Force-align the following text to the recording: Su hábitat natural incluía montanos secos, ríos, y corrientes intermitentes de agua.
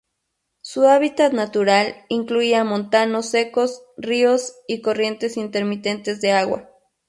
Su 0.61 0.87
hábitat 0.87 1.31
natural 1.31 2.05
incluía 2.09 2.63
montanos 2.63 3.27
secos, 3.27 3.83
ríos, 3.97 4.53
y 4.67 4.81
corrientes 4.81 5.37
intermitentes 5.37 6.21
de 6.21 6.31
agua. 6.31 6.67